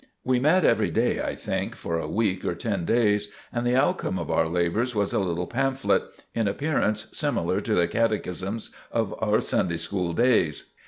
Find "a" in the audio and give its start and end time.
1.99-2.07, 5.13-5.19